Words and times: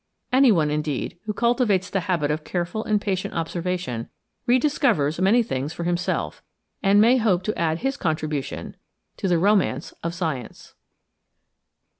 Any 0.33 0.51
one, 0.51 0.71
indeed, 0.71 1.19
who 1.25 1.31
cultivates 1.33 1.91
the 1.91 1.99
habit 2.09 2.31
of 2.31 2.43
careful 2.43 2.83
and 2.83 2.99
patient 2.99 3.35
observation 3.35 4.09
rediscovers 4.47 5.21
many 5.21 5.43
things 5.43 5.73
for 5.73 5.83
himself, 5.83 6.41
and 6.81 6.99
may 6.99 7.17
hope 7.17 7.43
to 7.43 7.55
add 7.55 7.81
his 7.81 7.97
contribution 7.97 8.75
to 9.17 9.27
the 9.27 9.37
romance 9.37 9.93
of 10.01 10.15
science. 10.15 10.73